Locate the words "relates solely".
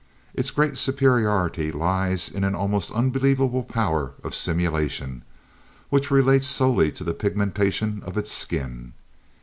6.09-6.91